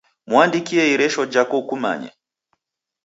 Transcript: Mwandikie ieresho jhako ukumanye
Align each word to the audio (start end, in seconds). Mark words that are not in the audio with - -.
Mwandikie 0.29 0.83
ieresho 0.91 1.21
jhako 1.33 1.55
ukumanye 1.61 2.09